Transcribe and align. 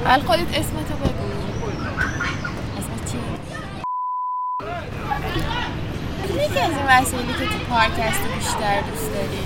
اول 0.00 0.20
خودت 0.26 0.58
اسمتو 0.58 0.94
بگو 0.94 1.26
اسمت 2.78 3.12
چیه؟ 3.12 3.20
کدومی 6.24 6.54
که 6.54 6.60
از 6.60 6.70
این 6.70 6.86
وسیلی 6.88 7.32
که 7.32 7.46
تو 7.46 7.58
پارک 7.70 7.90
هستی 7.98 8.28
بیشتر 8.38 8.80
دوست 8.80 9.10
داری؟ 9.12 9.38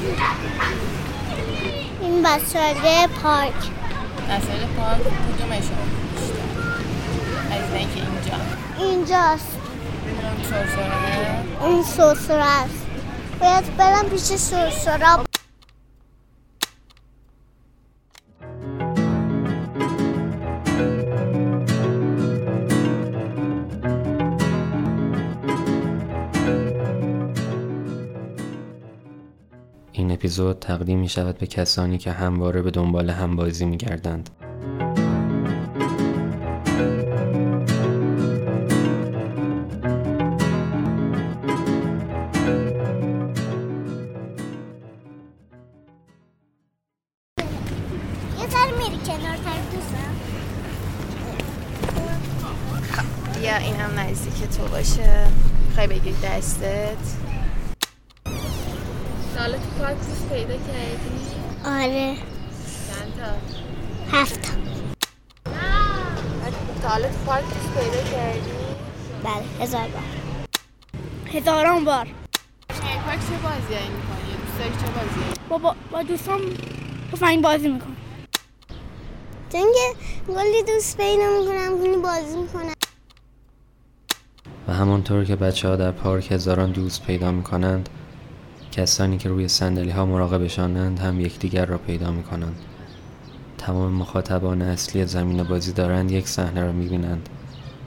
این 2.00 2.26
وسایل 2.26 3.06
پارک 3.06 3.54
وسایل 4.28 4.66
پارک 4.76 5.00
کدومشون 5.00 5.86
بیشتر؟ 6.14 6.46
از 7.50 7.74
اینکه 7.74 8.00
اینجا 8.00 8.36
اینجاست 8.78 9.58
اون 10.22 10.42
سرسره 10.44 11.60
اون 11.60 11.82
سرسره 11.82 12.44
است 12.44 12.86
باید 13.40 13.76
برم 13.76 14.04
پیش 14.10 14.20
سرسره 14.20 15.25
اپیزود 30.26 30.58
تقدیم 30.58 30.98
می 30.98 31.08
شود 31.08 31.38
به 31.38 31.46
کسانی 31.46 31.98
که 31.98 32.12
همواره 32.12 32.62
به 32.62 32.70
دنبال 32.70 33.10
همبازی 33.10 33.64
می 33.64 33.76
گردند. 33.76 34.30
بیا 53.40 53.56
این 53.56 53.74
هم 53.74 53.98
نزدیک 53.98 54.48
تو 54.56 54.68
باشه. 54.68 55.26
خواهی 55.74 55.88
بگیری 55.88 56.16
دستت؟ 56.22 57.25
حالا 59.38 59.58
تو 59.58 59.64
پارک 59.78 59.96
دوست 59.96 60.28
پیدا 60.28 60.54
کردی؟ 60.54 61.10
آره 61.64 62.14
چند 62.88 63.12
تا؟ 63.18 64.18
هفت 64.18 64.42
تا 66.82 66.88
حالا 66.88 67.08
تو 67.08 67.18
پارک 67.26 67.44
دوست 67.44 67.74
پیدا 67.74 68.10
کردی؟ 68.10 68.50
بله 69.24 69.64
هزار 69.64 69.88
بار 69.88 70.02
هزاران 71.26 71.84
بار 71.84 72.08
پارک 73.04 73.20
چه 73.20 73.36
بازیایی 73.42 73.88
می‌کنی؟ 73.88 74.36
دوست 74.46 74.58
داری 74.58 74.70
چه 74.70 74.86
بازیایی؟ 74.86 75.34
با, 75.48 75.58
با, 75.58 75.76
با 75.90 76.02
دوستان 76.02 76.40
تفنگ 77.12 77.42
بازی 77.42 77.68
می‌کنم 77.68 77.96
چون 79.52 79.60
که 79.62 79.96
گلی 80.32 80.62
دوست 80.62 80.96
پیدا 80.96 81.40
می‌کنم 81.40 81.78
کنی 81.78 81.96
بازی 81.96 82.36
می‌کنم 82.36 82.72
و 84.68 84.72
همانطور 84.72 85.24
که 85.24 85.36
بچه 85.36 85.68
ها 85.68 85.76
در 85.76 85.90
پارک 85.90 86.32
هزاران 86.32 86.72
دوست 86.72 87.02
پیدا 87.02 87.32
می 87.32 87.42
کنند 87.42 87.88
کسانی 88.76 89.18
که 89.18 89.28
روی 89.28 89.48
سندلی 89.48 89.90
ها 89.90 90.06
مراقبشانند 90.06 90.98
هم 90.98 91.20
یکدیگر 91.20 91.66
را 91.66 91.78
پیدا 91.78 92.10
می 92.10 92.22
کنند 92.22 92.56
تمام 93.58 93.92
مخاطبان 93.92 94.62
اصلی 94.62 95.06
زمین 95.06 95.42
بازی 95.42 95.72
دارند 95.72 96.10
یک 96.10 96.28
صحنه 96.28 96.64
را 96.64 96.72
می 96.72 96.88
بینند 96.88 97.28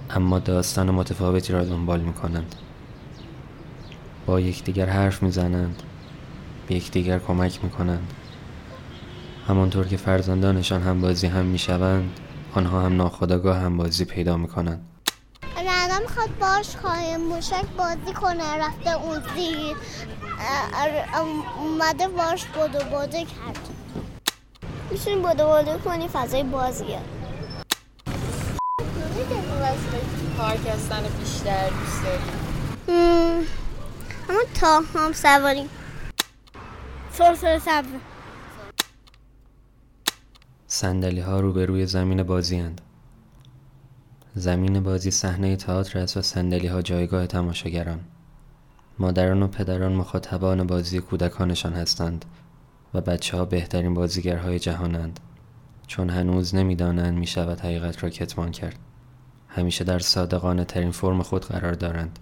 اما 0.09 0.39
داستان 0.39 0.91
متفاوتی 0.91 1.53
را 1.53 1.63
دنبال 1.63 1.99
می 1.99 2.13
کنند 2.13 2.55
با 4.25 4.39
یکدیگر 4.39 4.85
حرف 4.85 5.23
می 5.23 5.31
زنند 5.31 5.83
به 6.67 6.75
یکدیگر 6.75 7.19
کمک 7.19 7.63
می 7.63 7.69
کنند 7.69 8.13
همانطور 9.47 9.87
که 9.87 9.97
فرزندانشان 9.97 10.81
هم 10.81 11.01
بازی 11.01 11.27
هم 11.27 11.45
می 11.45 11.57
شوند 11.57 12.19
آنها 12.53 12.81
هم 12.81 12.95
ناخودآگاه 12.95 13.57
هم 13.57 13.77
بازی 13.77 14.05
پیدا 14.05 14.37
می 14.37 14.47
کنند 14.47 14.81
می‌خواد 16.09 16.37
باش 16.39 16.75
خواهیم 16.75 17.19
موشک 17.19 17.65
بازی 17.77 18.13
کنه. 18.21 18.55
رفته 18.57 18.89
اون 18.89 19.23
زیر 19.35 19.77
اومده 21.57 22.07
باش 22.07 22.45
بدو 22.45 22.79
بدو 22.79 23.17
کرد. 23.17 23.69
میشونی 24.91 25.15
بدو 25.15 25.47
بدو 25.47 25.77
کنی 25.77 26.07
فضای 26.07 26.43
بازیه. 26.43 26.99
پارک 30.37 30.67
هستن 30.67 31.03
بیشتر 31.19 31.69
دوست 31.69 32.03
داری؟ 32.03 32.21
هم، 32.87 33.45
اما 34.29 34.39
تا 34.59 34.81
هم 34.95 35.13
سواری. 35.13 35.69
سرسر 37.13 37.59
سبز 37.59 37.87
صندلی 40.67 41.19
ها 41.21 41.39
روبروی 41.39 41.85
زمین 41.85 42.23
بازی 42.23 42.59
هند. 42.59 42.81
زمین 44.39 44.79
بازی 44.79 45.11
صحنه 45.11 45.55
تئاتر 45.55 45.99
است 45.99 46.17
و 46.17 46.21
صندلی 46.21 46.67
ها 46.67 46.81
جایگاه 46.81 47.27
تماشاگران. 47.27 47.99
مادران 48.99 49.43
و 49.43 49.47
پدران 49.47 49.93
مخاطبان 49.93 50.67
بازی 50.67 50.99
کودکانشان 50.99 51.73
هستند 51.73 52.25
و 52.93 53.01
بچه 53.01 53.37
ها 53.37 53.45
بهترین 53.45 53.93
بازیگرهای 53.93 54.59
جهانند 54.59 55.19
چون 55.87 56.09
هنوز 56.09 56.55
نمی‌دانند 56.55 57.17
می 57.17 57.27
شود 57.27 57.59
حقیقت 57.59 58.03
را 58.03 58.09
کتمان 58.09 58.51
کرد. 58.51 58.79
همیشه 59.47 59.83
در 59.83 59.99
صادقانه 59.99 60.65
ترین 60.65 60.91
فرم 60.91 61.21
خود 61.21 61.45
قرار 61.45 61.73
دارند. 61.73 62.19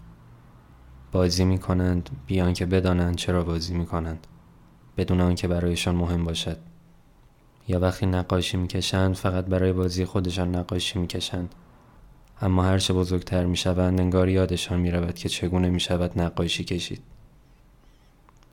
بازی 1.12 1.46
می 1.46 1.58
کنند 1.58 2.10
بیان 2.28 2.54
که 2.54 2.66
بدانند 2.66 3.16
چرا 3.16 3.44
بازی 3.44 3.74
می 3.74 3.86
کنند. 3.86 4.28
بدون 4.98 5.22
آنکه 5.22 5.48
برایشان 5.48 5.96
مهم 5.96 6.24
باشد. 6.24 6.58
یا 7.68 7.80
وقتی 7.80 8.06
نقاشی 8.06 8.58
می‌کشند 8.58 9.16
فقط 9.16 9.46
برای 9.46 9.74
بازی 9.74 10.06
خودشان 10.06 10.56
نقاشی 10.56 11.00
می‌کشند 11.00 11.56
اما 12.42 12.64
هرچه 12.64 12.94
بزرگتر 12.94 13.46
می‌شوند 13.46 14.00
انگار 14.00 14.30
یادشان 14.30 14.80
می‌رود 14.80 15.16
که 15.16 15.30
چگونه 15.30 15.70
می‌شود 15.70 16.22
نقاشی 16.22 16.64
کشید 16.64 17.04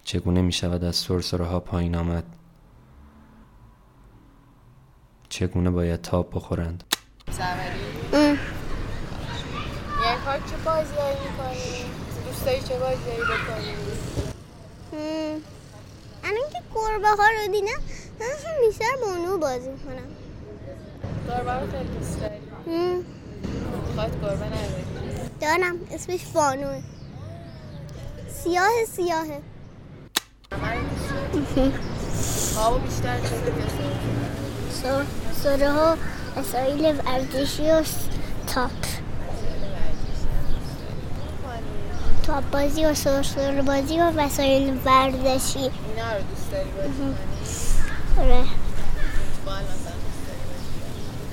چگونه 0.04 0.42
می‌شود 0.42 0.84
از 0.84 0.96
سرسره 0.96 1.44
ها 1.44 1.60
پایین 1.60 1.96
آمد 1.96 2.24
چگونه 5.28 5.70
باید 5.70 6.00
تاب 6.00 6.30
بخورند؟ 6.34 6.84
یعنی 8.12 8.38
چه 10.50 10.56
بازیایی 10.64 11.16
می‌کنی؟ 11.30 11.84
دوست 12.26 12.46
داری 12.46 12.60
چه 12.60 12.78
بازیایی 12.78 13.20
بکنی؟ 13.20 13.74
الان 16.24 16.50
که 16.52 16.58
گربه 16.74 17.08
ها 17.08 17.14
رو 17.14 17.52
دیدم 17.52 17.66
من 18.20 18.26
همیشه 18.46 18.84
با 19.02 19.06
اونو 19.16 19.38
بازی 19.38 19.68
می‌کنم 19.68 20.08
گربه 21.28 21.52
رو 21.52 21.70
خیلی 21.70 21.98
دوست 21.98 22.20
داری؟ 22.20 22.40
خواهد 24.04 24.22
گربه 24.22 24.46
نداری؟ 24.46 24.84
دارم 25.40 25.76
اسمش 25.90 26.20
بانوه 26.34 26.82
سیاه 28.42 28.70
سیاهه؟ 28.88 29.40
خوابو 32.54 32.78
بیشتر 32.78 33.20
چه؟ 33.20 33.26
سره 35.42 35.70
ها 35.70 35.96
وسایل 36.36 37.00
ورزشی 37.06 37.70
و 37.70 37.82
تاپ 38.46 38.70
تاپ 42.22 42.50
بازی 42.50 42.84
و 42.84 42.94
سرسره 42.94 43.62
بازی 43.62 44.00
و 44.00 44.10
وسایل 44.10 44.78
ورزشی 44.84 45.58
اینا 45.58 46.12
رو 46.16 46.22
دوست 46.30 46.50
داری 46.52 46.70
بازی؟ 46.70 47.14
آره؟ 48.20 48.44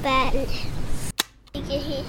بله 0.03 0.47
دیگه 1.53 1.77
هیچ. 1.77 2.05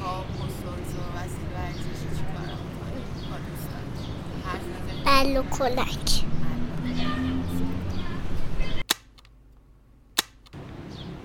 تاب 0.00 0.24
و 0.24 0.44
سرز 0.60 0.94
و 0.94 1.02
وسیل 1.16 1.48
ورزشی 1.54 2.08
چی 2.16 2.24
کار 2.34 2.46
می‌کنی؟ 2.46 3.02
با 3.30 3.36
دوستان 3.48 3.84
حرف 4.44 4.62
می‌زنی؟ 4.62 5.02
بل 5.04 5.09
و 5.26 5.42
کلک. 5.42 6.24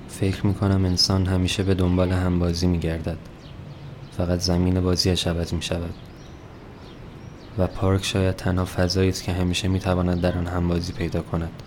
فکر 0.10 0.46
می‌کنم 0.46 0.86
انسان 0.86 1.26
همیشه 1.26 1.64
به 1.64 1.74
دنبال 1.74 2.12
همبازی 2.12 2.68
میگردد. 2.68 3.18
فقط 4.18 4.40
زمین 4.40 4.82
بازیش 4.82 5.28
عوض 5.28 5.54
می‌شود. 5.54 5.94
و 7.58 7.68
پارک 7.68 8.06
شاید 8.06 8.36
تنها 8.36 8.66
فضایی 8.66 9.10
است 9.10 9.24
که 9.24 9.32
همیشه 9.32 9.68
می‌تواند 9.68 10.22
در 10.22 10.38
آن 10.38 10.48
همبازی 10.48 10.94
پیدا 10.94 11.22
کند. 11.22 11.64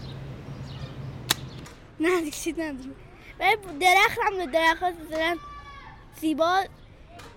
نه 2.00 2.20
دیگه 2.20 2.36
چیز 2.36 2.54
نداریم 2.54 2.92
ولی 3.40 3.56
درخت 3.80 4.18
هم 4.26 4.50
درخت 4.50 4.82
ها 4.82 4.90
مثلا 5.06 5.36
زیبا. 6.20 6.64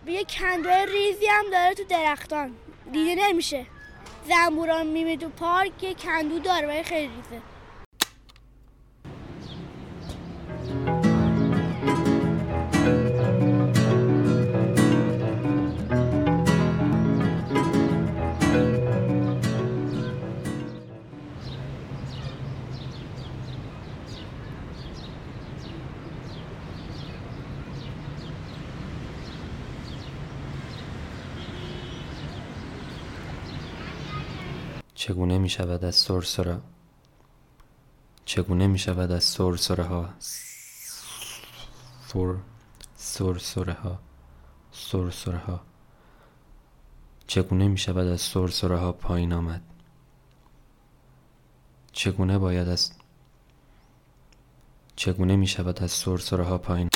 یه 0.07 0.23
کندوی 0.23 0.85
ریزی 0.85 1.25
هم 1.25 1.45
داره 1.51 1.73
تو 1.73 1.83
درختان. 1.89 2.51
دیده 2.93 3.15
نمیشه. 3.15 3.65
زنبوران 4.27 4.87
میمی 4.87 5.17
تو 5.17 5.29
پارک 5.29 5.83
یه 5.83 5.93
کندو 5.93 6.39
داره 6.39 6.67
ولی 6.67 6.83
خیلی 6.83 7.07
ریزه 7.15 7.41
چگونه 35.01 35.37
می 35.37 35.49
شود 35.49 35.85
از 35.85 35.95
سرسره؟ 35.95 36.61
چگونه 38.25 38.67
می 38.67 38.79
شود 38.79 39.11
از 39.11 39.23
سرسره 39.23 39.83
ها؟ 39.83 40.09
سر 42.07 42.35
سرسره 42.95 43.73
ها 43.73 43.99
سرسره 44.71 45.37
ها. 45.37 45.61
چگونه 47.27 47.67
می 47.67 47.77
شود 47.77 48.07
از 48.07 48.21
سرسره 48.21 48.77
ها 48.77 48.91
پایین 48.91 49.33
آمد؟ 49.33 49.61
چگونه 51.91 52.37
باید 52.37 52.67
از 52.67 52.91
چگونه 54.95 55.35
می 55.35 55.47
شود 55.47 55.83
از 55.83 55.91
سرسره 55.91 56.43
ها 56.43 56.57
پایین 56.57 56.90